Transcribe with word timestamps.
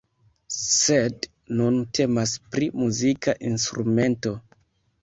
Sed 0.59 1.27
nun 1.61 1.77
temas 1.99 2.35
pri 2.57 2.71
muzika 2.81 3.39
instrumento. 3.53 4.35